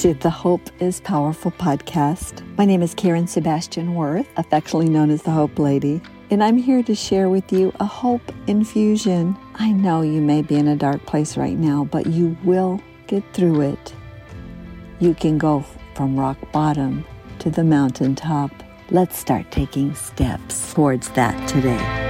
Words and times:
to 0.00 0.14
the 0.14 0.30
Hope 0.30 0.70
is 0.80 0.98
Powerful 1.02 1.50
podcast. 1.50 2.42
My 2.56 2.64
name 2.64 2.80
is 2.80 2.94
Karen 2.94 3.26
Sebastian 3.26 3.94
Worth, 3.94 4.26
affectionately 4.38 4.88
known 4.88 5.10
as 5.10 5.20
the 5.24 5.30
Hope 5.30 5.58
Lady, 5.58 6.00
and 6.30 6.42
I'm 6.42 6.56
here 6.56 6.82
to 6.84 6.94
share 6.94 7.28
with 7.28 7.52
you 7.52 7.70
a 7.80 7.84
hope 7.84 8.32
infusion. 8.46 9.36
I 9.56 9.72
know 9.72 10.00
you 10.00 10.22
may 10.22 10.40
be 10.40 10.56
in 10.56 10.68
a 10.68 10.74
dark 10.74 11.04
place 11.04 11.36
right 11.36 11.58
now, 11.58 11.84
but 11.84 12.06
you 12.06 12.34
will 12.44 12.80
get 13.08 13.22
through 13.34 13.60
it. 13.60 13.94
You 15.00 15.12
can 15.12 15.36
go 15.36 15.66
from 15.94 16.18
rock 16.18 16.38
bottom 16.50 17.04
to 17.40 17.50
the 17.50 17.62
mountaintop. 17.62 18.52
Let's 18.88 19.18
start 19.18 19.50
taking 19.50 19.94
steps 19.94 20.72
towards 20.72 21.10
that 21.10 21.46
today. 21.46 22.09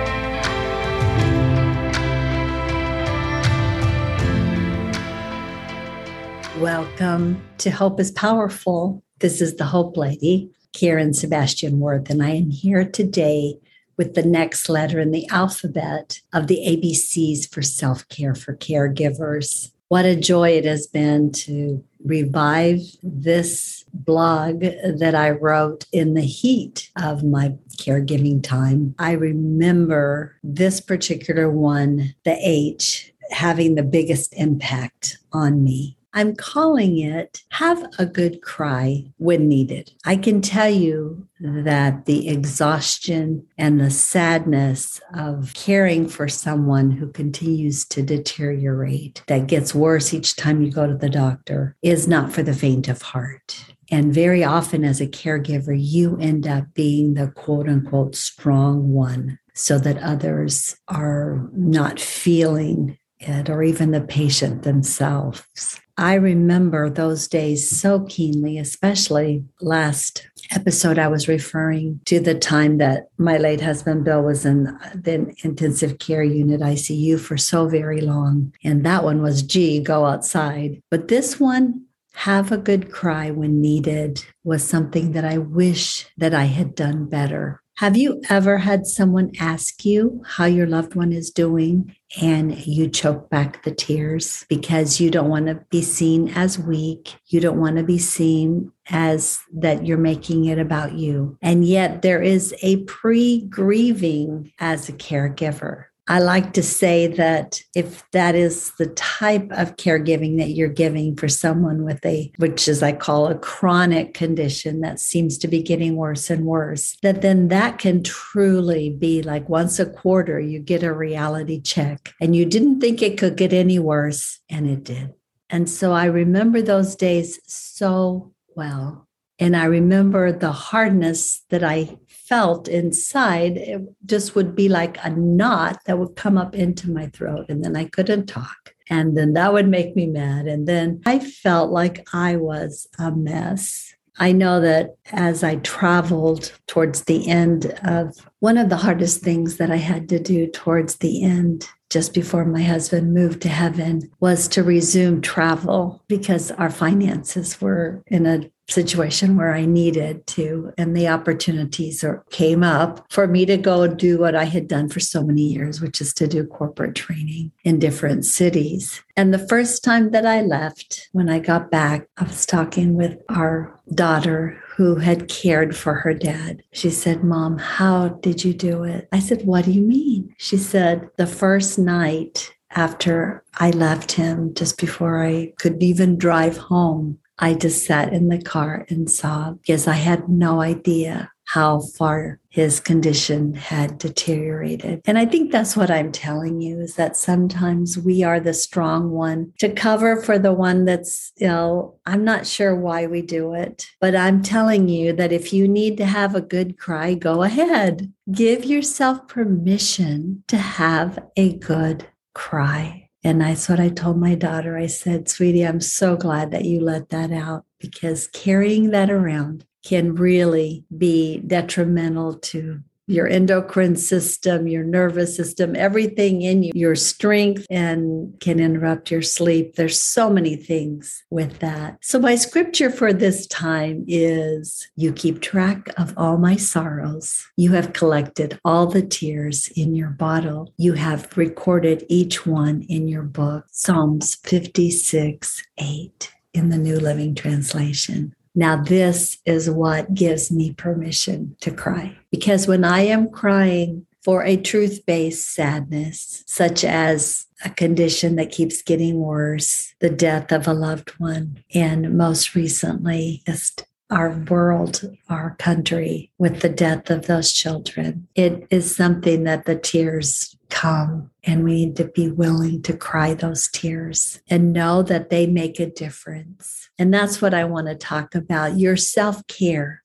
Welcome 6.60 7.42
to 7.56 7.70
Hope 7.70 7.98
is 8.00 8.10
Powerful. 8.10 9.02
This 9.20 9.40
is 9.40 9.56
the 9.56 9.64
Hope 9.64 9.96
Lady, 9.96 10.50
Karen 10.74 11.14
Sebastian 11.14 11.80
Worth, 11.80 12.10
and 12.10 12.22
I 12.22 12.32
am 12.32 12.50
here 12.50 12.84
today 12.84 13.58
with 13.96 14.14
the 14.14 14.24
next 14.24 14.68
letter 14.68 15.00
in 15.00 15.10
the 15.10 15.26
alphabet 15.30 16.20
of 16.34 16.48
the 16.48 16.58
ABCs 16.58 17.50
for 17.50 17.62
self 17.62 18.06
care 18.10 18.34
for 18.34 18.54
caregivers. 18.54 19.72
What 19.88 20.04
a 20.04 20.14
joy 20.14 20.50
it 20.50 20.66
has 20.66 20.86
been 20.86 21.32
to 21.32 21.82
revive 22.04 22.80
this 23.02 23.86
blog 23.94 24.60
that 24.60 25.14
I 25.14 25.30
wrote 25.30 25.86
in 25.92 26.12
the 26.12 26.20
heat 26.20 26.90
of 27.02 27.24
my 27.24 27.54
caregiving 27.78 28.42
time. 28.42 28.94
I 28.98 29.12
remember 29.12 30.36
this 30.42 30.78
particular 30.78 31.50
one, 31.50 32.14
the 32.26 32.36
H, 32.38 33.14
having 33.30 33.76
the 33.76 33.82
biggest 33.82 34.34
impact 34.34 35.16
on 35.32 35.64
me. 35.64 35.96
I'm 36.12 36.34
calling 36.34 36.98
it 36.98 37.42
Have 37.50 37.84
a 37.98 38.06
Good 38.06 38.42
Cry 38.42 39.04
When 39.18 39.48
Needed. 39.48 39.92
I 40.04 40.16
can 40.16 40.42
tell 40.42 40.68
you 40.68 41.28
that 41.40 42.06
the 42.06 42.28
exhaustion 42.28 43.46
and 43.56 43.80
the 43.80 43.90
sadness 43.90 45.00
of 45.14 45.52
caring 45.54 46.08
for 46.08 46.28
someone 46.28 46.90
who 46.90 47.12
continues 47.12 47.84
to 47.86 48.02
deteriorate, 48.02 49.22
that 49.28 49.46
gets 49.46 49.74
worse 49.74 50.12
each 50.12 50.36
time 50.36 50.62
you 50.62 50.72
go 50.72 50.86
to 50.86 50.96
the 50.96 51.08
doctor, 51.08 51.76
is 51.82 52.08
not 52.08 52.32
for 52.32 52.42
the 52.42 52.54
faint 52.54 52.88
of 52.88 53.02
heart. 53.02 53.64
And 53.92 54.14
very 54.14 54.44
often, 54.44 54.84
as 54.84 55.00
a 55.00 55.06
caregiver, 55.06 55.76
you 55.76 56.16
end 56.18 56.46
up 56.46 56.64
being 56.74 57.14
the 57.14 57.28
quote 57.28 57.68
unquote 57.68 58.14
strong 58.14 58.92
one 58.92 59.38
so 59.54 59.78
that 59.78 59.98
others 59.98 60.76
are 60.88 61.48
not 61.52 61.98
feeling 61.98 62.96
it 63.20 63.48
or 63.48 63.62
even 63.62 63.90
the 63.90 64.00
patient 64.00 64.62
themselves. 64.62 65.80
I 65.96 66.14
remember 66.14 66.88
those 66.88 67.28
days 67.28 67.68
so 67.68 68.00
keenly, 68.08 68.58
especially 68.58 69.44
last 69.60 70.26
episode. 70.50 70.98
I 70.98 71.08
was 71.08 71.28
referring 71.28 72.00
to 72.06 72.18
the 72.20 72.34
time 72.34 72.78
that 72.78 73.08
my 73.18 73.36
late 73.36 73.60
husband 73.60 74.04
Bill 74.04 74.22
was 74.22 74.46
in 74.46 74.64
the 74.94 75.34
intensive 75.44 75.98
care 75.98 76.22
unit 76.22 76.62
ICU 76.62 77.20
for 77.20 77.36
so 77.36 77.68
very 77.68 78.00
long. 78.00 78.54
And 78.64 78.84
that 78.86 79.04
one 79.04 79.20
was, 79.20 79.42
gee, 79.42 79.80
go 79.80 80.06
outside. 80.06 80.82
But 80.90 81.08
this 81.08 81.38
one, 81.38 81.84
have 82.14 82.50
a 82.50 82.58
good 82.58 82.90
cry 82.90 83.30
when 83.30 83.60
needed, 83.60 84.24
was 84.44 84.64
something 84.64 85.12
that 85.12 85.24
I 85.24 85.38
wish 85.38 86.06
that 86.16 86.34
I 86.34 86.44
had 86.44 86.74
done 86.74 87.06
better. 87.08 87.59
Have 87.80 87.96
you 87.96 88.20
ever 88.28 88.58
had 88.58 88.86
someone 88.86 89.32
ask 89.40 89.86
you 89.86 90.22
how 90.26 90.44
your 90.44 90.66
loved 90.66 90.94
one 90.94 91.14
is 91.14 91.30
doing 91.30 91.96
and 92.20 92.54
you 92.66 92.90
choke 92.90 93.30
back 93.30 93.62
the 93.62 93.74
tears 93.74 94.44
because 94.50 95.00
you 95.00 95.10
don't 95.10 95.30
want 95.30 95.46
to 95.46 95.64
be 95.70 95.80
seen 95.80 96.28
as 96.34 96.58
weak? 96.58 97.14
You 97.28 97.40
don't 97.40 97.58
want 97.58 97.78
to 97.78 97.82
be 97.82 97.96
seen 97.96 98.70
as 98.90 99.40
that 99.54 99.86
you're 99.86 99.96
making 99.96 100.44
it 100.44 100.58
about 100.58 100.92
you. 100.92 101.38
And 101.40 101.64
yet 101.64 102.02
there 102.02 102.20
is 102.20 102.54
a 102.60 102.84
pre 102.84 103.46
grieving 103.46 104.52
as 104.58 104.90
a 104.90 104.92
caregiver. 104.92 105.86
I 106.10 106.18
like 106.18 106.54
to 106.54 106.62
say 106.64 107.06
that 107.06 107.62
if 107.76 108.02
that 108.10 108.34
is 108.34 108.72
the 108.78 108.88
type 108.88 109.48
of 109.52 109.76
caregiving 109.76 110.38
that 110.38 110.50
you're 110.50 110.66
giving 110.66 111.14
for 111.14 111.28
someone 111.28 111.84
with 111.84 112.04
a, 112.04 112.32
which 112.38 112.66
is 112.66 112.82
I 112.82 112.90
call 112.90 113.28
a 113.28 113.38
chronic 113.38 114.12
condition 114.12 114.80
that 114.80 114.98
seems 114.98 115.38
to 115.38 115.46
be 115.46 115.62
getting 115.62 115.94
worse 115.94 116.28
and 116.28 116.46
worse, 116.46 116.96
that 117.04 117.22
then 117.22 117.46
that 117.48 117.78
can 117.78 118.02
truly 118.02 118.90
be 118.90 119.22
like 119.22 119.48
once 119.48 119.78
a 119.78 119.86
quarter, 119.86 120.40
you 120.40 120.58
get 120.58 120.82
a 120.82 120.92
reality 120.92 121.60
check 121.60 122.12
and 122.20 122.34
you 122.34 122.44
didn't 122.44 122.80
think 122.80 123.02
it 123.02 123.16
could 123.16 123.36
get 123.36 123.52
any 123.52 123.78
worse, 123.78 124.40
and 124.50 124.66
it 124.66 124.82
did. 124.82 125.14
And 125.48 125.70
so 125.70 125.92
I 125.92 126.06
remember 126.06 126.60
those 126.60 126.96
days 126.96 127.38
so 127.46 128.32
well. 128.56 129.06
And 129.38 129.56
I 129.56 129.66
remember 129.66 130.32
the 130.32 130.50
hardness 130.50 131.44
that 131.50 131.62
I 131.62 131.96
felt 132.30 132.68
inside, 132.68 133.56
it 133.56 133.82
just 134.06 134.36
would 134.36 134.54
be 134.54 134.68
like 134.68 135.04
a 135.04 135.10
knot 135.10 135.80
that 135.84 135.98
would 135.98 136.14
come 136.14 136.38
up 136.38 136.54
into 136.54 136.88
my 136.88 137.08
throat. 137.08 137.46
And 137.48 137.64
then 137.64 137.74
I 137.74 137.86
couldn't 137.86 138.26
talk. 138.26 138.74
And 138.88 139.16
then 139.16 139.32
that 139.32 139.52
would 139.52 139.68
make 139.68 139.96
me 139.96 140.06
mad. 140.06 140.46
And 140.46 140.66
then 140.66 141.02
I 141.04 141.18
felt 141.18 141.72
like 141.72 142.06
I 142.14 142.36
was 142.36 142.86
a 143.00 143.10
mess. 143.10 143.92
I 144.18 144.30
know 144.30 144.60
that 144.60 144.94
as 145.10 145.42
I 145.42 145.56
traveled 145.56 146.52
towards 146.68 147.02
the 147.02 147.28
end 147.28 147.76
of 147.82 148.16
one 148.38 148.58
of 148.58 148.68
the 148.68 148.76
hardest 148.76 149.22
things 149.22 149.56
that 149.56 149.72
I 149.72 149.76
had 149.76 150.08
to 150.10 150.20
do 150.20 150.46
towards 150.46 150.96
the 150.96 151.24
end 151.24 151.68
just 151.90 152.14
before 152.14 152.44
my 152.44 152.62
husband 152.62 153.12
moved 153.12 153.42
to 153.42 153.48
heaven 153.48 154.10
was 154.20 154.48
to 154.48 154.62
resume 154.62 155.20
travel 155.20 156.02
because 156.08 156.50
our 156.52 156.70
finances 156.70 157.60
were 157.60 158.02
in 158.06 158.26
a 158.26 158.48
situation 158.70 159.36
where 159.36 159.52
I 159.52 159.64
needed 159.64 160.26
to, 160.28 160.72
and 160.78 160.96
the 160.96 161.08
opportunities 161.08 162.04
came 162.30 162.62
up 162.62 163.04
for 163.10 163.26
me 163.26 163.44
to 163.46 163.56
go 163.56 163.88
do 163.88 164.18
what 164.18 164.34
I 164.34 164.44
had 164.44 164.68
done 164.68 164.88
for 164.88 165.00
so 165.00 165.22
many 165.24 165.42
years, 165.42 165.80
which 165.80 166.00
is 166.00 166.14
to 166.14 166.28
do 166.28 166.44
corporate 166.44 166.94
training 166.94 167.50
in 167.64 167.78
different 167.80 168.24
cities. 168.24 169.02
And 169.16 169.34
the 169.34 169.46
first 169.48 169.82
time 169.82 170.12
that 170.12 170.24
I 170.24 170.42
left, 170.42 171.08
when 171.12 171.28
I 171.28 171.40
got 171.40 171.70
back, 171.70 172.06
I 172.16 172.24
was 172.24 172.46
talking 172.46 172.94
with 172.94 173.18
our 173.28 173.76
daughter 173.92 174.62
who 174.80 174.94
had 174.94 175.28
cared 175.28 175.76
for 175.76 175.92
her 175.92 176.14
dad. 176.14 176.62
She 176.72 176.88
said, 176.88 177.22
Mom, 177.22 177.58
how 177.58 178.08
did 178.08 178.42
you 178.44 178.54
do 178.54 178.82
it? 178.84 179.10
I 179.12 179.18
said, 179.18 179.44
What 179.44 179.66
do 179.66 179.72
you 179.72 179.82
mean? 179.82 180.34
She 180.38 180.56
said, 180.56 181.10
The 181.18 181.26
first 181.26 181.78
night 181.78 182.54
after 182.70 183.44
I 183.58 183.72
left 183.72 184.12
him, 184.12 184.54
just 184.54 184.80
before 184.80 185.22
I 185.22 185.52
could 185.58 185.82
even 185.82 186.16
drive 186.16 186.56
home, 186.56 187.18
I 187.38 187.52
just 187.52 187.84
sat 187.84 188.14
in 188.14 188.28
the 188.28 188.40
car 188.40 188.86
and 188.88 189.10
sobbed 189.10 189.60
because 189.60 189.86
I 189.86 189.96
had 189.96 190.30
no 190.30 190.62
idea 190.62 191.30
how 191.52 191.80
far 191.98 192.38
his 192.48 192.78
condition 192.78 193.54
had 193.54 193.98
deteriorated. 193.98 195.00
And 195.04 195.18
I 195.18 195.26
think 195.26 195.50
that's 195.50 195.76
what 195.76 195.90
I'm 195.90 196.12
telling 196.12 196.60
you 196.60 196.78
is 196.78 196.94
that 196.94 197.16
sometimes 197.16 197.98
we 197.98 198.22
are 198.22 198.38
the 198.38 198.54
strong 198.54 199.10
one 199.10 199.52
to 199.58 199.68
cover 199.68 200.22
for 200.22 200.38
the 200.38 200.52
one 200.52 200.84
that's 200.84 201.32
ill. 201.40 201.48
You 201.48 201.48
know, 201.48 201.98
I'm 202.06 202.22
not 202.22 202.46
sure 202.46 202.76
why 202.76 203.06
we 203.06 203.22
do 203.22 203.54
it, 203.54 203.88
but 204.00 204.14
I'm 204.14 204.42
telling 204.42 204.88
you 204.88 205.12
that 205.14 205.32
if 205.32 205.52
you 205.52 205.66
need 205.66 205.96
to 205.96 206.06
have 206.06 206.36
a 206.36 206.40
good 206.40 206.78
cry, 206.78 207.14
go 207.14 207.42
ahead. 207.42 208.12
Give 208.30 208.64
yourself 208.64 209.26
permission 209.26 210.44
to 210.46 210.56
have 210.56 211.18
a 211.36 211.54
good 211.54 212.06
cry. 212.32 213.08
And 213.24 213.40
that's 213.40 213.68
what 213.68 213.80
I 213.80 213.88
told 213.88 214.18
my 214.18 214.36
daughter. 214.36 214.78
I 214.78 214.86
said, 214.86 215.28
sweetie, 215.28 215.66
I'm 215.66 215.80
so 215.80 216.16
glad 216.16 216.52
that 216.52 216.64
you 216.64 216.80
let 216.80 217.08
that 217.08 217.32
out 217.32 217.64
because 217.80 218.28
carrying 218.28 218.90
that 218.90 219.10
around 219.10 219.66
can 219.84 220.14
really 220.14 220.84
be 220.96 221.38
detrimental 221.38 222.34
to 222.34 222.82
your 223.10 223.26
mm-hmm. 223.26 223.34
endocrine 223.34 223.96
system, 223.96 224.68
your 224.68 224.84
nervous 224.84 225.36
system, 225.36 225.74
everything 225.74 226.42
in 226.42 226.62
you, 226.62 226.72
your 226.74 226.94
strength, 226.94 227.66
and 227.68 228.38
can 228.40 228.60
interrupt 228.60 229.10
your 229.10 229.22
sleep. 229.22 229.74
There's 229.74 230.00
so 230.00 230.30
many 230.30 230.56
things 230.56 231.22
with 231.30 231.58
that. 231.58 231.98
So, 232.02 232.18
my 232.18 232.36
scripture 232.36 232.90
for 232.90 233.12
this 233.12 233.46
time 233.48 234.04
is 234.06 234.88
You 234.96 235.12
keep 235.12 235.40
track 235.40 235.88
of 235.98 236.14
all 236.16 236.38
my 236.38 236.56
sorrows. 236.56 237.46
You 237.56 237.72
have 237.72 237.92
collected 237.92 238.58
all 238.64 238.86
the 238.86 239.02
tears 239.02 239.68
in 239.74 239.94
your 239.94 240.10
bottle. 240.10 240.72
You 240.76 240.92
have 240.94 241.36
recorded 241.36 242.04
each 242.08 242.46
one 242.46 242.82
in 242.82 243.08
your 243.08 243.22
book. 243.22 243.66
Psalms 243.70 244.36
56 244.36 245.62
8 245.78 246.32
in 246.54 246.68
the 246.68 246.78
New 246.78 246.98
Living 246.98 247.34
Translation. 247.34 248.34
Now, 248.54 248.76
this 248.82 249.38
is 249.44 249.70
what 249.70 250.14
gives 250.14 250.50
me 250.50 250.72
permission 250.72 251.56
to 251.60 251.70
cry. 251.70 252.16
Because 252.30 252.66
when 252.66 252.84
I 252.84 253.02
am 253.02 253.30
crying 253.30 254.06
for 254.22 254.44
a 254.44 254.56
truth 254.56 255.06
based 255.06 255.54
sadness, 255.54 256.42
such 256.46 256.84
as 256.84 257.46
a 257.64 257.70
condition 257.70 258.36
that 258.36 258.50
keeps 258.50 258.82
getting 258.82 259.20
worse, 259.20 259.94
the 260.00 260.10
death 260.10 260.52
of 260.52 260.66
a 260.66 260.74
loved 260.74 261.10
one, 261.18 261.62
and 261.74 262.16
most 262.16 262.54
recently, 262.54 263.42
just 263.46 263.86
our 264.10 264.30
world, 264.30 265.16
our 265.28 265.54
country, 265.58 266.30
with 266.38 266.60
the 266.60 266.68
death 266.68 267.10
of 267.10 267.26
those 267.26 267.52
children, 267.52 268.26
it 268.34 268.66
is 268.70 268.94
something 268.94 269.44
that 269.44 269.66
the 269.66 269.76
tears 269.76 270.56
come 270.70 271.30
and 271.44 271.64
we 271.64 271.86
need 271.86 271.96
to 271.96 272.04
be 272.04 272.30
willing 272.30 272.82
to 272.82 272.96
cry 272.96 273.34
those 273.34 273.68
tears 273.68 274.40
and 274.48 274.72
know 274.72 275.02
that 275.02 275.28
they 275.28 275.46
make 275.46 275.78
a 275.78 275.90
difference. 275.90 276.88
And 276.98 277.12
that's 277.12 277.42
what 277.42 277.52
I 277.52 277.64
want 277.64 277.88
to 277.88 277.94
talk 277.94 278.34
about 278.34 278.78
your 278.78 278.96
self 278.96 279.46
care. 279.46 280.02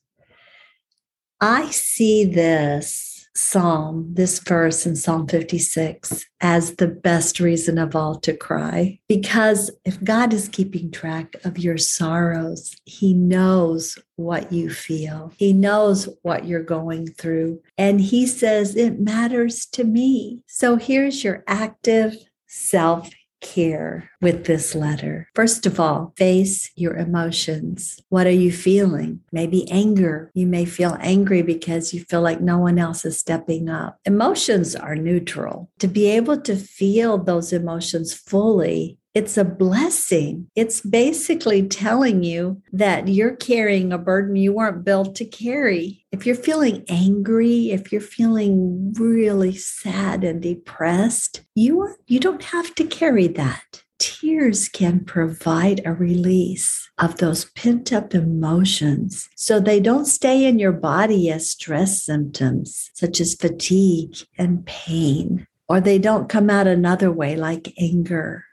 I 1.39 1.69
see 1.69 2.25
this 2.25 3.14
psalm, 3.35 4.07
this 4.13 4.39
verse 4.39 4.85
in 4.85 4.95
Psalm 4.95 5.27
56, 5.27 6.25
as 6.41 6.75
the 6.75 6.87
best 6.87 7.39
reason 7.39 7.77
of 7.77 7.95
all 7.95 8.15
to 8.19 8.35
cry. 8.35 8.99
Because 9.07 9.71
if 9.83 10.01
God 10.03 10.33
is 10.33 10.47
keeping 10.47 10.91
track 10.91 11.35
of 11.43 11.57
your 11.57 11.77
sorrows, 11.77 12.75
He 12.85 13.13
knows 13.13 13.99
what 14.15 14.51
you 14.51 14.69
feel, 14.69 15.33
He 15.37 15.53
knows 15.53 16.07
what 16.21 16.45
you're 16.45 16.63
going 16.63 17.07
through. 17.07 17.61
And 17.77 17.99
He 17.99 18.25
says, 18.25 18.75
It 18.75 18.99
matters 18.99 19.65
to 19.67 19.83
me. 19.83 20.39
So 20.47 20.77
here's 20.77 21.23
your 21.23 21.43
active 21.47 22.15
self 22.47 23.09
care 23.45 24.09
with 24.21 24.45
this 24.45 24.73
letter. 24.73 25.27
First 25.35 25.65
of 25.65 25.79
all, 25.79 26.13
face 26.17 26.71
your 26.75 26.95
emotions. 26.95 28.01
What 28.09 28.25
are 28.25 28.31
you 28.31 28.51
feeling? 28.51 29.21
Maybe 29.31 29.69
anger. 29.69 30.31
You 30.33 30.47
may 30.47 30.65
feel 30.65 30.97
angry 30.99 31.43
because 31.43 31.93
you 31.93 32.03
feel 32.03 32.21
like 32.21 32.41
no 32.41 32.57
one 32.57 32.79
else 32.79 33.05
is 33.05 33.19
stepping 33.19 33.69
up. 33.69 33.99
Emotions 34.03 34.75
are 34.75 34.95
neutral. 34.95 35.69
To 35.79 35.87
be 35.87 36.07
able 36.07 36.41
to 36.41 36.55
feel 36.55 37.17
those 37.17 37.53
emotions 37.53 38.13
fully 38.13 38.97
it's 39.15 39.37
a 39.37 39.45
blessing. 39.45 40.49
It's 40.55 40.81
basically 40.81 41.65
telling 41.67 42.23
you 42.23 42.61
that 42.73 43.07
you're 43.07 43.37
carrying 43.37 43.93
a 43.93 43.97
burden 43.97 44.35
you 44.35 44.51
weren't 44.51 44.83
built 44.83 45.15
to 45.15 45.25
carry. 45.25 46.05
If 46.11 46.25
you're 46.25 46.35
feeling 46.35 46.83
angry, 46.89 47.71
if 47.71 47.93
you're 47.93 48.01
feeling 48.01 48.93
really 48.99 49.55
sad 49.55 50.25
and 50.25 50.41
depressed, 50.41 51.41
you 51.55 51.79
are, 51.79 51.95
you 52.07 52.19
don't 52.19 52.43
have 52.43 52.75
to 52.75 52.83
carry 52.83 53.27
that. 53.29 53.83
Tears 53.99 54.67
can 54.67 55.05
provide 55.05 55.81
a 55.85 55.93
release 55.93 56.89
of 56.97 57.15
those 57.17 57.45
pent 57.45 57.93
up 57.93 58.13
emotions 58.13 59.29
so 59.35 59.61
they 59.61 59.79
don't 59.79 60.05
stay 60.05 60.43
in 60.43 60.59
your 60.59 60.73
body 60.73 61.31
as 61.31 61.49
stress 61.49 62.03
symptoms, 62.03 62.91
such 62.93 63.21
as 63.21 63.35
fatigue 63.35 64.17
and 64.37 64.65
pain, 64.65 65.47
or 65.69 65.79
they 65.79 65.97
don't 65.97 66.27
come 66.27 66.49
out 66.49 66.67
another 66.67 67.09
way 67.09 67.37
like 67.37 67.73
anger 67.79 68.43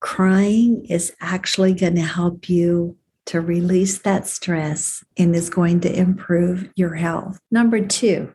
crying 0.00 0.84
is 0.86 1.12
actually 1.20 1.74
going 1.74 1.96
to 1.96 2.02
help 2.02 2.48
you 2.48 2.96
to 3.26 3.40
release 3.40 3.98
that 4.00 4.26
stress 4.26 5.04
and 5.18 5.36
is 5.36 5.50
going 5.50 5.80
to 5.80 5.92
improve 5.94 6.70
your 6.76 6.94
health. 6.94 7.38
Number 7.50 7.84
two, 7.84 8.34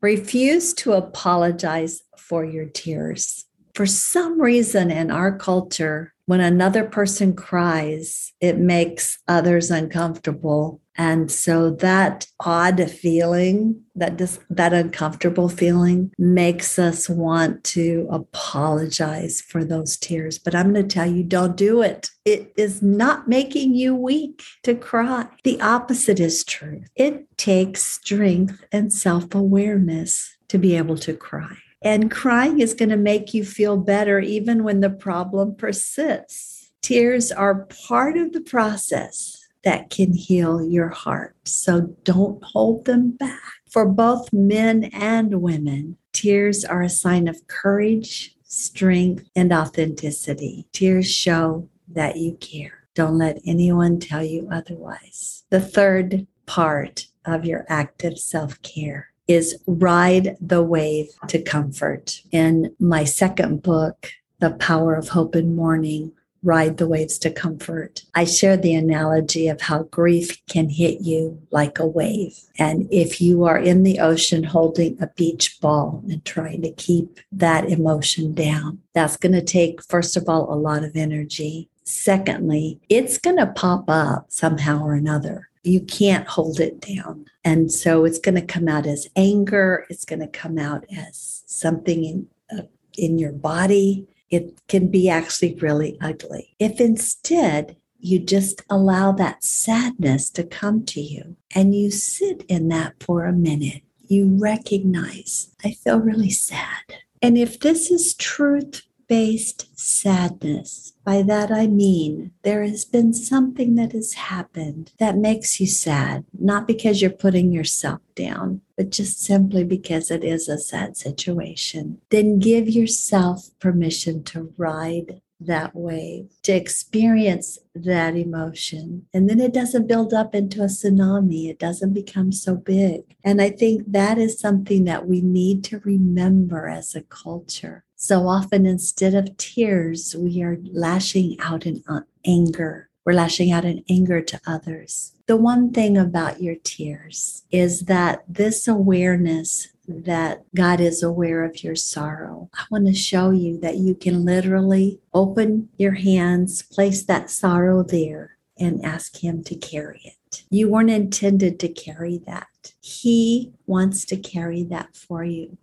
refuse 0.00 0.72
to 0.74 0.94
apologize 0.94 2.02
for 2.16 2.44
your 2.44 2.64
tears. 2.64 3.44
For 3.74 3.86
some 3.86 4.40
reason 4.40 4.90
in 4.90 5.10
our 5.10 5.36
culture, 5.36 6.14
when 6.30 6.40
another 6.40 6.84
person 6.84 7.34
cries, 7.34 8.32
it 8.40 8.56
makes 8.56 9.18
others 9.26 9.70
uncomfortable 9.70 10.80
and 11.00 11.30
so 11.30 11.70
that 11.76 12.26
odd 12.40 12.90
feeling, 12.90 13.82
that 13.94 14.18
dis- 14.18 14.38
that 14.50 14.74
uncomfortable 14.74 15.48
feeling 15.48 16.12
makes 16.18 16.78
us 16.78 17.08
want 17.08 17.64
to 17.64 18.06
apologize 18.10 19.40
for 19.40 19.64
those 19.64 19.96
tears. 19.96 20.38
But 20.38 20.54
I'm 20.54 20.74
going 20.74 20.86
to 20.86 20.94
tell 20.94 21.10
you 21.10 21.24
don't 21.24 21.56
do 21.56 21.80
it. 21.80 22.10
It 22.26 22.52
is 22.54 22.82
not 22.82 23.28
making 23.28 23.74
you 23.74 23.94
weak 23.94 24.42
to 24.64 24.74
cry. 24.74 25.26
The 25.42 25.58
opposite 25.62 26.20
is 26.20 26.44
true. 26.44 26.82
It 26.94 27.34
takes 27.38 27.82
strength 27.82 28.62
and 28.70 28.92
self-awareness 28.92 30.36
to 30.48 30.58
be 30.58 30.76
able 30.76 30.98
to 30.98 31.14
cry. 31.14 31.56
And 31.82 32.10
crying 32.10 32.60
is 32.60 32.74
going 32.74 32.90
to 32.90 32.96
make 32.96 33.32
you 33.32 33.44
feel 33.44 33.76
better 33.76 34.20
even 34.20 34.64
when 34.64 34.80
the 34.80 34.90
problem 34.90 35.54
persists. 35.54 36.70
Tears 36.82 37.32
are 37.32 37.66
part 37.86 38.16
of 38.16 38.32
the 38.32 38.40
process 38.40 39.36
that 39.64 39.90
can 39.90 40.12
heal 40.12 40.62
your 40.62 40.88
heart. 40.88 41.36
So 41.44 41.94
don't 42.04 42.42
hold 42.42 42.84
them 42.84 43.12
back. 43.12 43.40
For 43.70 43.86
both 43.86 44.32
men 44.32 44.84
and 44.92 45.42
women, 45.42 45.96
tears 46.12 46.64
are 46.64 46.82
a 46.82 46.88
sign 46.88 47.28
of 47.28 47.46
courage, 47.46 48.34
strength, 48.42 49.28
and 49.36 49.52
authenticity. 49.52 50.66
Tears 50.72 51.10
show 51.10 51.68
that 51.88 52.16
you 52.16 52.36
care. 52.40 52.88
Don't 52.94 53.18
let 53.18 53.40
anyone 53.46 54.00
tell 54.00 54.24
you 54.24 54.48
otherwise. 54.50 55.44
The 55.50 55.60
third 55.60 56.26
part 56.46 57.06
of 57.24 57.44
your 57.44 57.64
active 57.68 58.18
self 58.18 58.60
care 58.62 59.09
is 59.30 59.56
ride 59.66 60.36
the 60.40 60.62
wave 60.62 61.08
to 61.28 61.40
comfort. 61.40 62.20
In 62.32 62.74
my 62.80 63.04
second 63.04 63.62
book, 63.62 64.10
The 64.40 64.50
Power 64.50 64.96
of 64.96 65.10
Hope 65.10 65.36
in 65.36 65.54
Mourning, 65.54 66.10
ride 66.42 66.78
the 66.78 66.88
waves 66.88 67.18
to 67.18 67.30
comfort. 67.30 68.02
I 68.14 68.24
share 68.24 68.56
the 68.56 68.74
analogy 68.74 69.46
of 69.46 69.60
how 69.60 69.84
grief 69.84 70.44
can 70.46 70.68
hit 70.68 71.02
you 71.02 71.40
like 71.50 71.78
a 71.78 71.86
wave. 71.86 72.40
And 72.58 72.88
if 72.90 73.20
you 73.20 73.44
are 73.44 73.58
in 73.58 73.82
the 73.82 74.00
ocean 74.00 74.42
holding 74.42 75.00
a 75.00 75.08
beach 75.08 75.60
ball 75.60 76.02
and 76.08 76.24
trying 76.24 76.62
to 76.62 76.72
keep 76.72 77.20
that 77.30 77.68
emotion 77.68 78.34
down, 78.34 78.80
that's 78.94 79.16
going 79.16 79.32
to 79.32 79.42
take, 79.42 79.82
first 79.82 80.16
of 80.16 80.28
all, 80.28 80.52
a 80.52 80.56
lot 80.56 80.82
of 80.82 80.96
energy. 80.96 81.68
Secondly, 81.84 82.80
it's 82.88 83.18
going 83.18 83.36
to 83.36 83.46
pop 83.46 83.84
up 83.88 84.26
somehow 84.30 84.82
or 84.82 84.94
another. 84.94 85.49
You 85.62 85.80
can't 85.80 86.26
hold 86.26 86.60
it 86.60 86.80
down. 86.80 87.26
And 87.44 87.70
so 87.70 88.04
it's 88.04 88.18
going 88.18 88.34
to 88.34 88.42
come 88.42 88.68
out 88.68 88.86
as 88.86 89.08
anger. 89.16 89.86
It's 89.90 90.04
going 90.04 90.20
to 90.20 90.28
come 90.28 90.58
out 90.58 90.84
as 90.96 91.42
something 91.46 92.04
in, 92.04 92.26
uh, 92.56 92.62
in 92.96 93.18
your 93.18 93.32
body 93.32 94.06
it 94.30 94.60
can 94.68 94.88
be 94.88 95.08
actually 95.08 95.54
really 95.56 95.98
ugly. 96.00 96.54
If 96.58 96.80
instead 96.80 97.76
you 97.98 98.18
just 98.18 98.62
allow 98.70 99.12
that 99.12 99.44
sadness 99.44 100.30
to 100.30 100.44
come 100.44 100.84
to 100.86 101.00
you 101.00 101.36
and 101.54 101.74
you 101.74 101.90
sit 101.90 102.44
in 102.48 102.68
that 102.68 102.94
for 103.00 103.24
a 103.24 103.32
minute, 103.32 103.82
you 104.06 104.36
recognize, 104.40 105.50
I 105.64 105.72
feel 105.72 105.98
really 105.98 106.30
sad. 106.30 106.84
And 107.20 107.36
if 107.36 107.60
this 107.60 107.90
is 107.90 108.14
truth 108.14 108.82
based 109.10 109.66
sadness. 109.76 110.92
By 111.04 111.22
that 111.22 111.50
I 111.50 111.66
mean 111.66 112.30
there 112.44 112.62
has 112.62 112.84
been 112.84 113.12
something 113.12 113.74
that 113.74 113.90
has 113.90 114.12
happened 114.12 114.92
that 115.00 115.16
makes 115.16 115.58
you 115.58 115.66
sad, 115.66 116.24
not 116.38 116.68
because 116.68 117.02
you're 117.02 117.10
putting 117.10 117.50
yourself 117.50 118.00
down, 118.14 118.60
but 118.76 118.90
just 118.90 119.20
simply 119.20 119.64
because 119.64 120.12
it 120.12 120.22
is 120.22 120.48
a 120.48 120.58
sad 120.58 120.96
situation. 120.96 122.00
Then 122.10 122.38
give 122.38 122.68
yourself 122.68 123.50
permission 123.58 124.22
to 124.24 124.54
ride 124.56 125.20
that 125.40 125.74
wave, 125.74 126.30
to 126.42 126.52
experience 126.52 127.58
that 127.74 128.14
emotion. 128.16 129.06
And 129.14 129.28
then 129.28 129.40
it 129.40 129.54
doesn't 129.54 129.88
build 129.88 130.12
up 130.12 130.34
into 130.34 130.62
a 130.62 130.66
tsunami, 130.66 131.48
it 131.48 131.58
doesn't 131.58 131.94
become 131.94 132.32
so 132.32 132.56
big. 132.56 133.16
And 133.24 133.40
I 133.40 133.50
think 133.50 133.90
that 133.92 134.18
is 134.18 134.38
something 134.38 134.84
that 134.84 135.06
we 135.06 135.20
need 135.20 135.64
to 135.64 135.80
remember 135.80 136.68
as 136.68 136.94
a 136.94 137.02
culture. 137.02 137.84
So 137.96 138.28
often, 138.28 138.64
instead 138.66 139.14
of 139.14 139.36
tears, 139.36 140.16
we 140.18 140.42
are 140.42 140.58
lashing 140.72 141.36
out 141.40 141.66
in 141.66 141.82
uh, 141.88 142.00
anger. 142.24 142.88
We're 143.04 143.12
lashing 143.14 143.50
out 143.50 143.64
in 143.64 143.84
anger 143.88 144.20
to 144.22 144.40
others. 144.46 145.12
The 145.26 145.36
one 145.36 145.72
thing 145.72 145.96
about 145.96 146.42
your 146.42 146.56
tears 146.62 147.44
is 147.50 147.80
that 147.82 148.24
this 148.28 148.68
awareness 148.68 149.68
that 150.04 150.44
God 150.54 150.80
is 150.80 151.02
aware 151.02 151.44
of 151.44 151.62
your 151.62 151.76
sorrow. 151.76 152.48
I 152.54 152.64
want 152.70 152.86
to 152.86 152.94
show 152.94 153.30
you 153.30 153.58
that 153.60 153.76
you 153.76 153.94
can 153.94 154.24
literally 154.24 155.00
open 155.12 155.68
your 155.76 155.94
hands, 155.94 156.62
place 156.62 157.04
that 157.04 157.30
sorrow 157.30 157.82
there, 157.82 158.36
and 158.58 158.84
ask 158.84 159.22
Him 159.22 159.42
to 159.44 159.54
carry 159.54 160.00
it. 160.04 160.42
You 160.50 160.70
weren't 160.70 160.90
intended 160.90 161.58
to 161.60 161.68
carry 161.68 162.18
that. 162.26 162.72
He 162.80 163.52
wants 163.66 164.04
to 164.06 164.16
carry 164.16 164.62
that 164.64 164.96
for 164.96 165.24
you. 165.24 165.58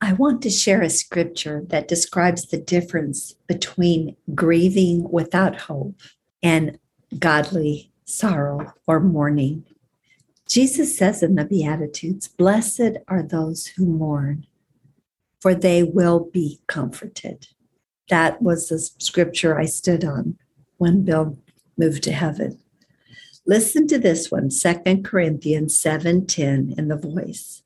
I 0.00 0.14
want 0.14 0.42
to 0.42 0.50
share 0.50 0.82
a 0.82 0.90
scripture 0.90 1.62
that 1.68 1.86
describes 1.86 2.46
the 2.46 2.58
difference 2.58 3.34
between 3.46 4.16
grieving 4.34 5.08
without 5.08 5.60
hope 5.60 5.94
and 6.42 6.76
godly 7.18 7.92
sorrow 8.04 8.74
or 8.88 8.98
mourning. 8.98 9.64
Jesus 10.48 10.96
says 10.96 11.22
in 11.22 11.34
the 11.34 11.44
Beatitudes, 11.44 12.28
Blessed 12.28 12.98
are 13.08 13.22
those 13.22 13.66
who 13.68 13.86
mourn, 13.86 14.46
for 15.40 15.54
they 15.54 15.82
will 15.82 16.28
be 16.32 16.60
comforted. 16.66 17.48
That 18.08 18.42
was 18.42 18.68
the 18.68 18.78
scripture 18.78 19.58
I 19.58 19.64
stood 19.66 20.04
on 20.04 20.36
when 20.76 21.04
Bill 21.04 21.38
moved 21.78 22.02
to 22.04 22.12
heaven. 22.12 22.58
Listen 23.46 23.86
to 23.88 23.98
this 23.98 24.30
one, 24.30 24.50
2 24.50 25.02
Corinthians 25.02 25.78
7:10 25.78 26.74
in 26.78 26.88
the 26.88 26.96
voice. 26.96 27.62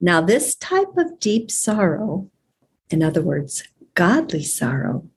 Now 0.00 0.20
this 0.20 0.54
type 0.54 0.96
of 0.96 1.18
deep 1.18 1.50
sorrow, 1.50 2.30
in 2.90 3.02
other 3.02 3.22
words, 3.22 3.64
godly 3.94 4.44
sorrow, 4.44 5.08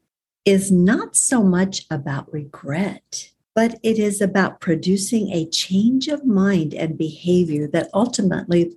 is 0.43 0.71
not 0.71 1.15
so 1.15 1.43
much 1.43 1.85
about 1.89 2.33
regret 2.33 3.31
but 3.53 3.79
it 3.83 3.99
is 3.99 4.21
about 4.21 4.61
producing 4.61 5.31
a 5.31 5.45
change 5.49 6.07
of 6.07 6.25
mind 6.25 6.73
and 6.73 6.97
behavior 6.97 7.67
that 7.67 7.89
ultimately 7.93 8.75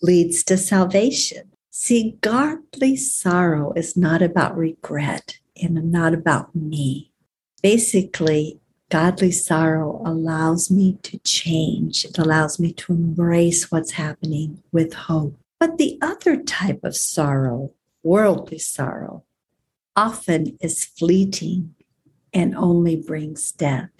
leads 0.00 0.42
to 0.44 0.56
salvation. 0.56 1.50
See, 1.70 2.18
godly 2.20 2.96
sorrow 2.96 3.72
is 3.74 3.96
not 3.96 4.20
about 4.20 4.56
regret 4.56 5.38
and 5.60 5.90
not 5.90 6.12
about 6.12 6.54
me. 6.54 7.12
Basically, 7.62 8.60
godly 8.90 9.30
sorrow 9.30 10.02
allows 10.04 10.70
me 10.70 10.98
to 11.02 11.18
change, 11.18 12.04
it 12.04 12.18
allows 12.18 12.58
me 12.58 12.72
to 12.72 12.92
embrace 12.92 13.70
what's 13.70 13.92
happening 13.92 14.62
with 14.72 14.92
hope. 14.92 15.38
But 15.58 15.78
the 15.78 15.98
other 16.02 16.42
type 16.42 16.80
of 16.82 16.96
sorrow, 16.96 17.72
worldly 18.02 18.58
sorrow, 18.58 19.22
often 19.94 20.58
is 20.60 20.84
fleeting 20.84 21.74
and 22.32 22.56
only 22.56 22.96
brings 22.96 23.52
death. 23.52 23.90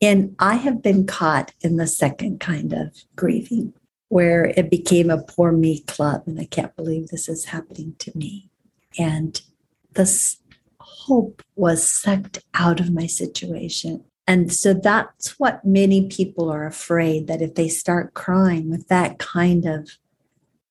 And 0.00 0.36
I 0.38 0.54
have 0.54 0.82
been 0.82 1.06
caught 1.06 1.52
in 1.60 1.76
the 1.76 1.86
second 1.86 2.40
kind 2.40 2.72
of 2.72 2.96
grieving 3.16 3.74
where 4.08 4.46
it 4.56 4.70
became 4.70 5.10
a 5.10 5.22
poor 5.22 5.52
me 5.52 5.80
club. 5.80 6.22
And 6.26 6.40
I 6.40 6.44
can't 6.46 6.74
believe 6.76 7.08
this 7.08 7.28
is 7.28 7.46
happening 7.46 7.94
to 7.98 8.12
me. 8.14 8.50
And 8.98 9.40
this 9.94 10.38
hope 10.80 11.42
was 11.56 11.86
sucked 11.86 12.38
out 12.54 12.80
of 12.80 12.92
my 12.92 13.06
situation. 13.06 14.04
And 14.26 14.52
so 14.52 14.74
that's 14.74 15.38
what 15.38 15.64
many 15.64 16.08
people 16.08 16.50
are 16.50 16.66
afraid 16.66 17.26
that 17.26 17.42
if 17.42 17.54
they 17.54 17.68
start 17.68 18.14
crying 18.14 18.70
with 18.70 18.88
that 18.88 19.18
kind 19.18 19.64
of 19.64 19.90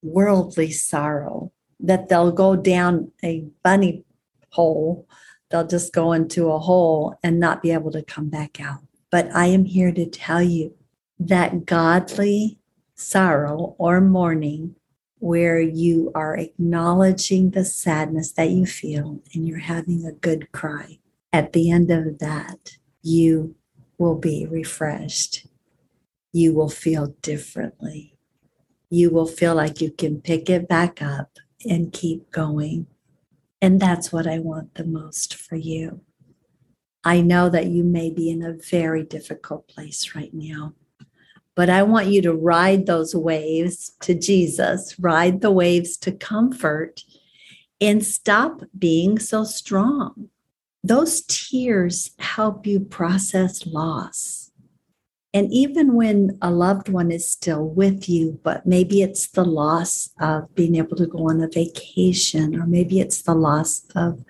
worldly 0.03 0.71
sorrow, 0.71 1.51
that 1.79 2.07
they'll 2.07 2.31
go 2.31 2.55
down 2.55 3.11
a 3.23 3.45
bunny 3.63 4.03
hole. 4.51 5.07
They'll 5.49 5.67
just 5.67 5.93
go 5.93 6.11
into 6.11 6.49
a 6.51 6.59
hole 6.59 7.17
and 7.23 7.39
not 7.39 7.61
be 7.61 7.71
able 7.71 7.91
to 7.91 8.03
come 8.03 8.29
back 8.29 8.59
out. 8.59 8.81
But 9.09 9.33
I 9.33 9.45
am 9.45 9.65
here 9.65 9.91
to 9.91 10.05
tell 10.05 10.41
you 10.41 10.75
that 11.19 11.65
godly 11.65 12.59
sorrow 12.95 13.75
or 13.77 14.01
mourning, 14.01 14.75
where 15.19 15.59
you 15.59 16.11
are 16.13 16.37
acknowledging 16.37 17.51
the 17.51 17.65
sadness 17.65 18.31
that 18.33 18.49
you 18.49 18.65
feel 18.65 19.21
and 19.33 19.47
you're 19.47 19.59
having 19.59 20.05
a 20.05 20.11
good 20.11 20.51
cry, 20.51 20.99
at 21.31 21.53
the 21.53 21.71
end 21.71 21.89
of 21.89 22.19
that, 22.19 22.77
you 23.01 23.55
will 23.97 24.15
be 24.15 24.45
refreshed. 24.45 25.47
You 26.33 26.53
will 26.53 26.69
feel 26.69 27.15
differently. 27.21 28.15
You 28.89 29.09
will 29.09 29.25
feel 29.25 29.55
like 29.55 29.81
you 29.81 29.91
can 29.91 30.21
pick 30.21 30.49
it 30.49 30.67
back 30.67 31.01
up 31.01 31.37
and 31.67 31.91
keep 31.91 32.31
going. 32.31 32.87
And 33.61 33.79
that's 33.79 34.11
what 34.11 34.27
I 34.27 34.39
want 34.39 34.75
the 34.75 34.85
most 34.85 35.35
for 35.35 35.55
you. 35.55 36.01
I 37.03 37.21
know 37.21 37.49
that 37.49 37.67
you 37.67 37.83
may 37.83 38.09
be 38.09 38.29
in 38.29 38.43
a 38.43 38.53
very 38.53 39.03
difficult 39.03 39.67
place 39.67 40.13
right 40.13 40.33
now, 40.33 40.73
but 41.55 41.69
I 41.69 41.83
want 41.83 42.07
you 42.07 42.21
to 42.23 42.33
ride 42.33 42.85
those 42.85 43.15
waves 43.15 43.93
to 44.01 44.13
Jesus, 44.13 44.99
ride 44.99 45.41
the 45.41 45.51
waves 45.51 45.97
to 45.97 46.11
comfort, 46.11 47.01
and 47.79 48.05
stop 48.05 48.61
being 48.77 49.19
so 49.19 49.43
strong. 49.43 50.29
Those 50.83 51.21
tears 51.21 52.11
help 52.19 52.67
you 52.67 52.79
process 52.79 53.65
loss 53.65 54.46
and 55.33 55.51
even 55.51 55.93
when 55.93 56.37
a 56.41 56.51
loved 56.51 56.89
one 56.89 57.11
is 57.11 57.29
still 57.29 57.67
with 57.67 58.07
you, 58.07 58.39
but 58.43 58.65
maybe 58.65 59.01
it's 59.01 59.27
the 59.27 59.45
loss 59.45 60.09
of 60.19 60.53
being 60.55 60.75
able 60.75 60.95
to 60.97 61.05
go 61.05 61.29
on 61.29 61.41
a 61.41 61.47
vacation, 61.47 62.59
or 62.59 62.65
maybe 62.65 62.99
it's 62.99 63.21
the 63.21 63.35
loss 63.35 63.85
of 63.95 64.23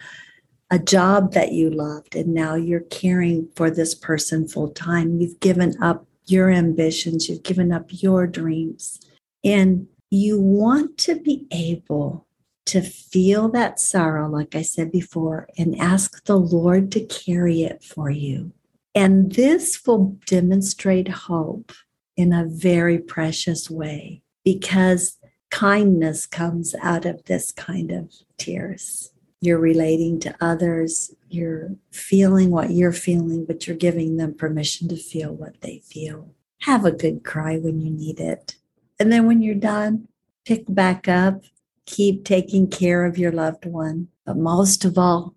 a 0.70 0.80
job 0.80 1.34
that 1.34 1.54
you 1.54 1.70
loved, 1.70 2.16
and 2.16 2.34
now 2.34 2.56
you're 2.56 2.82
caring 2.82 3.48
for 3.56 3.70
this 3.70 3.96
person 3.96 4.48
full 4.48 4.70
time. 4.70 5.22
You've 5.22 5.39
given 5.39 5.82
up 5.82 6.06
your 6.25 6.50
ambitions, 6.51 7.30
you've 7.30 7.44
given 7.44 7.72
up 7.72 7.86
your 7.89 8.27
dreams, 8.27 9.00
and 9.44 9.88
you 10.10 10.39
want 10.42 10.98
to 10.98 11.16
be 11.20 11.48
able 11.51 12.25
to 12.66 12.82
feel 12.82 13.48
that 13.50 13.80
sorrow, 13.80 14.30
like 14.30 14.56
I 14.56 14.62
said 14.62 14.92
before, 14.92 15.48
and 15.58 15.80
ask 15.80 16.25
the 16.25 16.36
Lord 16.36 16.92
to 16.94 17.06
carry 17.06 17.63
it 17.63 17.82
for 17.82 18.10
you. 18.10 18.51
And 18.98 19.32
this 19.34 19.86
will 19.86 20.18
demonstrate 20.25 21.08
hope 21.08 21.72
in 22.16 22.34
a 22.34 22.48
very 22.48 22.98
precious 22.98 23.70
way 23.70 24.24
because 24.44 25.20
kindness 25.51 26.25
comes 26.25 26.74
out 26.82 27.06
of 27.06 27.24
this 27.25 27.51
kind 27.51 27.92
of 27.92 28.12
tears. 28.39 29.12
You're 29.39 29.60
relating 29.60 30.20
to 30.22 30.36
others, 30.42 31.13
you're 31.30 31.75
feeling 31.92 32.50
what 32.50 32.72
you're 32.72 32.92
feeling, 32.92 33.46
but 33.46 33.68
you're 33.68 33.77
giving 33.77 34.18
them 34.18 34.34
permission 34.34 34.88
to 34.88 34.96
feel 34.96 35.32
what 35.32 35.62
they 35.62 35.77
feel. 35.86 36.34
Have 36.62 36.84
a 36.84 36.92
good 36.92 37.24
cry 37.24 37.60
when 37.60 37.80
you 37.80 37.92
need 37.92 38.20
it. 38.20 38.56
And 39.00 39.12
then 39.12 39.27
when 39.27 39.44
you're 39.44 39.54
done, 39.54 40.08
pick 40.44 40.63
back 40.68 41.08
up, 41.08 41.44
keep 41.86 42.25
taking 42.25 42.68
care 42.68 43.06
of 43.06 43.20
your 43.20 43.32
loved 43.32 43.68
one. 43.68 44.08
But 44.25 44.38
most 44.38 44.86
of 44.86 44.98
all, 44.98 45.36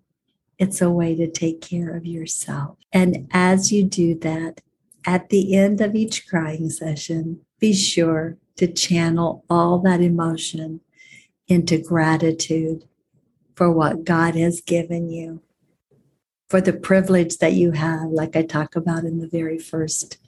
it's 0.61 0.79
a 0.79 0.91
way 0.91 1.15
to 1.15 1.27
take 1.27 1.59
care 1.59 1.97
of 1.97 2.05
yourself. 2.05 2.77
And 2.93 3.27
as 3.31 3.71
you 3.71 3.83
do 3.83 4.13
that, 4.19 4.61
at 5.07 5.29
the 5.29 5.55
end 5.55 5.81
of 5.81 5.95
each 5.95 6.27
crying 6.27 6.69
session, 6.69 7.41
be 7.59 7.73
sure 7.73 8.37
to 8.57 8.71
channel 8.71 9.43
all 9.49 9.79
that 9.79 10.01
emotion 10.01 10.81
into 11.47 11.81
gratitude 11.81 12.83
for 13.55 13.71
what 13.71 14.03
God 14.03 14.35
has 14.35 14.61
given 14.61 15.09
you, 15.09 15.41
for 16.47 16.61
the 16.61 16.73
privilege 16.73 17.39
that 17.39 17.53
you 17.53 17.71
have, 17.71 18.11
like 18.11 18.35
I 18.35 18.43
talk 18.43 18.75
about 18.75 19.03
in 19.03 19.17
the 19.17 19.27
very 19.27 19.57
first 19.57 20.19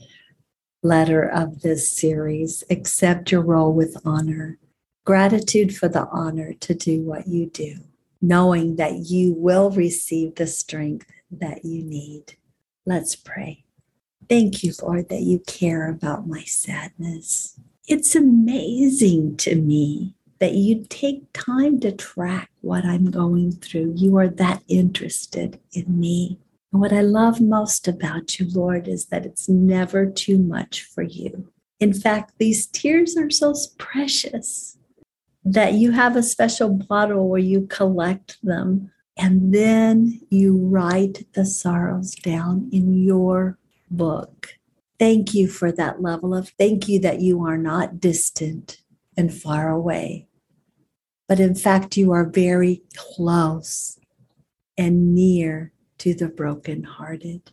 letter 0.81 1.21
of 1.21 1.61
this 1.61 1.91
series. 1.91 2.63
Accept 2.71 3.31
your 3.31 3.41
role 3.41 3.71
with 3.71 3.95
honor. 4.03 4.57
Gratitude 5.05 5.77
for 5.77 5.87
the 5.87 6.07
honor 6.07 6.53
to 6.53 6.73
do 6.73 7.03
what 7.03 7.27
you 7.27 7.51
do 7.51 7.75
knowing 8.23 8.77
that 8.77 8.95
you 9.09 9.33
will 9.33 9.69
receive 9.69 10.35
the 10.35 10.47
strength 10.47 11.11
that 11.29 11.65
you 11.65 11.83
need. 11.83 12.37
Let's 12.85 13.17
pray. 13.17 13.65
Thank 14.29 14.63
you, 14.63 14.71
Lord, 14.81 15.09
that 15.09 15.23
you 15.23 15.39
care 15.39 15.89
about 15.89 16.25
my 16.25 16.43
sadness. 16.43 17.59
It's 17.85 18.15
amazing 18.15 19.35
to 19.37 19.55
me 19.55 20.15
that 20.39 20.53
you 20.53 20.85
take 20.87 21.31
time 21.33 21.81
to 21.81 21.91
track 21.91 22.49
what 22.61 22.85
I'm 22.85 23.11
going 23.11 23.51
through. 23.51 23.93
You 23.97 24.17
are 24.17 24.29
that 24.29 24.63
interested 24.69 25.59
in 25.73 25.99
me. 25.99 26.39
And 26.71 26.81
what 26.81 26.93
I 26.93 27.01
love 27.01 27.41
most 27.41 27.89
about 27.89 28.39
you, 28.39 28.47
Lord, 28.49 28.87
is 28.87 29.07
that 29.07 29.25
it's 29.25 29.49
never 29.49 30.05
too 30.05 30.37
much 30.37 30.83
for 30.83 31.03
you. 31.03 31.49
In 31.81 31.93
fact, 31.93 32.35
these 32.37 32.67
tears 32.67 33.17
are 33.17 33.29
so 33.29 33.53
precious 33.77 34.77
that 35.45 35.73
you 35.73 35.91
have 35.91 36.15
a 36.15 36.23
special 36.23 36.69
bottle 36.69 37.27
where 37.27 37.39
you 37.39 37.67
collect 37.67 38.37
them 38.43 38.91
and 39.17 39.53
then 39.53 40.21
you 40.29 40.57
write 40.57 41.25
the 41.33 41.45
sorrows 41.45 42.15
down 42.15 42.69
in 42.71 42.93
your 43.03 43.57
book. 43.91 44.55
Thank 44.97 45.33
you 45.33 45.47
for 45.47 45.71
that 45.71 46.01
level 46.01 46.33
of 46.33 46.49
thank 46.57 46.87
you 46.87 46.99
that 46.99 47.19
you 47.19 47.45
are 47.45 47.57
not 47.57 47.99
distant 47.99 48.81
and 49.17 49.33
far 49.33 49.69
away, 49.69 50.27
but 51.27 51.39
in 51.39 51.55
fact, 51.55 51.97
you 51.97 52.11
are 52.11 52.25
very 52.25 52.81
close 52.95 53.99
and 54.77 55.13
near 55.13 55.71
to 55.99 56.13
the 56.13 56.27
brokenhearted. 56.27 57.51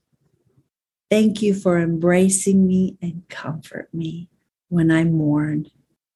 Thank 1.11 1.42
you 1.42 1.54
for 1.54 1.78
embracing 1.78 2.66
me 2.66 2.97
and 3.02 3.28
comfort 3.28 3.92
me 3.92 4.28
when 4.68 4.90
I 4.90 5.04
mourn 5.04 5.66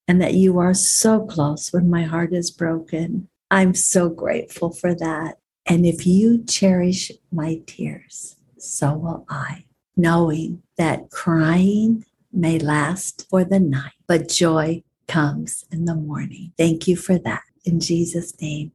and 0.06 0.20
that 0.20 0.34
you 0.34 0.58
are 0.58 0.74
so 0.74 1.24
close 1.24 1.72
when 1.72 1.88
my 1.88 2.02
heart 2.02 2.32
is 2.32 2.50
broken. 2.50 3.28
I'm 3.50 3.74
so 3.74 4.08
grateful 4.08 4.70
for 4.70 4.94
that. 4.94 5.38
And 5.66 5.86
if 5.86 6.06
you 6.06 6.44
cherish 6.44 7.10
my 7.32 7.60
tears, 7.66 8.36
so 8.58 8.94
will 8.94 9.24
I, 9.28 9.64
knowing 9.96 10.62
that 10.76 11.10
crying 11.10 12.04
may 12.32 12.58
last 12.58 13.26
for 13.30 13.44
the 13.44 13.60
night, 13.60 13.92
but 14.06 14.28
joy 14.28 14.82
comes 15.08 15.64
in 15.70 15.84
the 15.84 15.94
morning. 15.94 16.52
Thank 16.58 16.88
you 16.88 16.96
for 16.96 17.18
that. 17.18 17.42
In 17.64 17.80
Jesus' 17.80 18.38
name, 18.40 18.72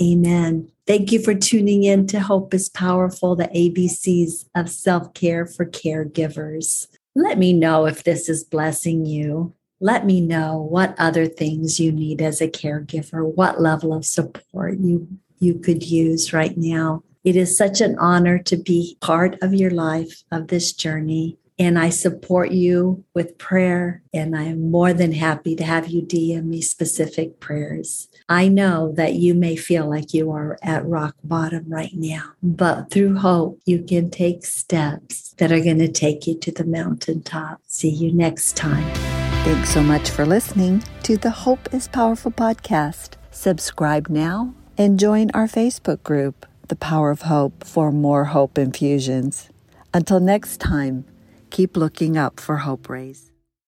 amen. 0.00 0.70
Thank 0.86 1.10
you 1.10 1.20
for 1.20 1.34
tuning 1.34 1.84
in 1.84 2.06
to 2.08 2.20
Hope 2.20 2.54
is 2.54 2.68
Powerful, 2.68 3.34
the 3.34 3.48
ABCs 3.48 4.46
of 4.54 4.68
self 4.68 5.14
care 5.14 5.46
for 5.46 5.64
caregivers. 5.64 6.86
Let 7.14 7.38
me 7.38 7.52
know 7.52 7.86
if 7.86 8.04
this 8.04 8.28
is 8.28 8.44
blessing 8.44 9.06
you 9.06 9.54
let 9.82 10.06
me 10.06 10.20
know 10.20 10.56
what 10.56 10.94
other 10.96 11.26
things 11.26 11.80
you 11.80 11.90
need 11.90 12.22
as 12.22 12.40
a 12.40 12.48
caregiver, 12.48 13.34
what 13.34 13.60
level 13.60 13.92
of 13.92 14.06
support 14.06 14.78
you, 14.78 15.08
you 15.40 15.58
could 15.58 15.82
use 15.82 16.32
right 16.32 16.56
now. 16.56 17.02
It 17.24 17.34
is 17.34 17.58
such 17.58 17.80
an 17.80 17.98
honor 17.98 18.38
to 18.38 18.56
be 18.56 18.96
part 19.00 19.36
of 19.42 19.52
your 19.52 19.72
life, 19.72 20.22
of 20.30 20.48
this 20.48 20.72
journey. 20.72 21.36
And 21.58 21.78
I 21.78 21.90
support 21.90 22.52
you 22.52 23.04
with 23.12 23.38
prayer. 23.38 24.02
And 24.14 24.36
I 24.36 24.44
am 24.44 24.70
more 24.70 24.92
than 24.92 25.12
happy 25.12 25.56
to 25.56 25.64
have 25.64 25.88
you 25.88 26.02
DM 26.02 26.44
me 26.44 26.60
specific 26.60 27.40
prayers. 27.40 28.08
I 28.28 28.46
know 28.46 28.92
that 28.92 29.14
you 29.14 29.34
may 29.34 29.56
feel 29.56 29.90
like 29.90 30.14
you 30.14 30.30
are 30.30 30.58
at 30.62 30.86
rock 30.86 31.16
bottom 31.24 31.64
right 31.68 31.92
now, 31.92 32.32
but 32.40 32.90
through 32.90 33.16
hope, 33.18 33.60
you 33.66 33.82
can 33.82 34.10
take 34.10 34.46
steps 34.46 35.34
that 35.38 35.50
are 35.50 35.60
going 35.60 35.78
to 35.78 35.90
take 35.90 36.26
you 36.28 36.38
to 36.38 36.52
the 36.52 36.64
mountaintop. 36.64 37.60
See 37.66 37.90
you 37.90 38.12
next 38.12 38.56
time. 38.56 39.11
Thanks 39.44 39.70
so 39.70 39.82
much 39.82 40.08
for 40.08 40.24
listening 40.24 40.84
to 41.02 41.16
the 41.16 41.30
Hope 41.30 41.74
is 41.74 41.88
Powerful 41.88 42.30
podcast. 42.30 43.14
Subscribe 43.32 44.08
now 44.08 44.54
and 44.78 45.00
join 45.00 45.32
our 45.34 45.48
Facebook 45.48 46.04
group, 46.04 46.46
The 46.68 46.76
Power 46.76 47.10
of 47.10 47.22
Hope, 47.22 47.64
for 47.64 47.90
more 47.90 48.26
hope 48.26 48.56
infusions. 48.56 49.50
Until 49.92 50.20
next 50.20 50.60
time, 50.60 51.06
keep 51.50 51.76
looking 51.76 52.16
up 52.16 52.38
for 52.38 52.58
Hope 52.58 52.88
Rays. 52.88 53.31